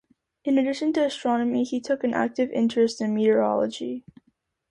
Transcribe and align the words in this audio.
In 0.45 0.57
an 0.57 0.65
addition 0.65 0.93
to 0.93 1.05
astronomy, 1.05 1.63
he 1.63 1.79
took 1.79 2.03
an 2.03 2.15
active 2.15 2.49
interest 2.49 3.01
in 3.01 3.13
meteorology. 3.13 4.03